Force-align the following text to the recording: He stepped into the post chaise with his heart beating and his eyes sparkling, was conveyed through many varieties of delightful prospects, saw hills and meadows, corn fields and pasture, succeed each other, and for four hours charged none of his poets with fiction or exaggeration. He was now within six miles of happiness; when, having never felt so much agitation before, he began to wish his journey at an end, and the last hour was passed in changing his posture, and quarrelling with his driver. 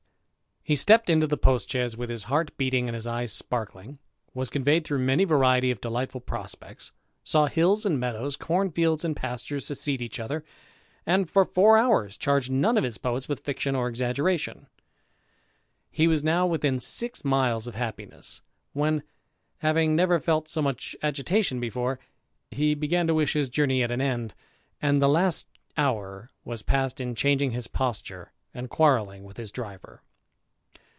He 0.63 0.75
stepped 0.75 1.09
into 1.09 1.25
the 1.25 1.37
post 1.37 1.71
chaise 1.71 1.97
with 1.97 2.11
his 2.11 2.25
heart 2.25 2.55
beating 2.55 2.87
and 2.87 2.93
his 2.93 3.07
eyes 3.07 3.33
sparkling, 3.33 3.97
was 4.35 4.47
conveyed 4.51 4.83
through 4.85 4.99
many 4.99 5.23
varieties 5.25 5.71
of 5.71 5.81
delightful 5.81 6.21
prospects, 6.21 6.91
saw 7.23 7.47
hills 7.47 7.83
and 7.83 7.99
meadows, 7.99 8.35
corn 8.35 8.69
fields 8.69 9.03
and 9.03 9.15
pasture, 9.15 9.59
succeed 9.59 10.03
each 10.03 10.19
other, 10.19 10.45
and 11.03 11.31
for 11.31 11.45
four 11.45 11.79
hours 11.79 12.15
charged 12.15 12.51
none 12.51 12.77
of 12.77 12.83
his 12.83 12.99
poets 12.99 13.27
with 13.27 13.39
fiction 13.39 13.75
or 13.75 13.87
exaggeration. 13.89 14.67
He 15.89 16.07
was 16.07 16.23
now 16.23 16.45
within 16.45 16.79
six 16.79 17.25
miles 17.25 17.65
of 17.65 17.73
happiness; 17.73 18.43
when, 18.73 19.01
having 19.57 19.95
never 19.95 20.19
felt 20.19 20.47
so 20.47 20.61
much 20.61 20.95
agitation 21.01 21.59
before, 21.59 21.99
he 22.51 22.75
began 22.75 23.07
to 23.07 23.15
wish 23.15 23.33
his 23.33 23.49
journey 23.49 23.81
at 23.81 23.89
an 23.91 23.99
end, 23.99 24.35
and 24.79 25.01
the 25.01 25.09
last 25.09 25.47
hour 25.75 26.29
was 26.45 26.61
passed 26.61 27.01
in 27.01 27.15
changing 27.15 27.49
his 27.49 27.65
posture, 27.67 28.31
and 28.53 28.69
quarrelling 28.69 29.23
with 29.23 29.37
his 29.37 29.51
driver. 29.51 30.03